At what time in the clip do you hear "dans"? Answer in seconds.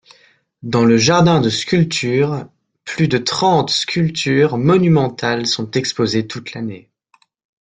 0.63-0.83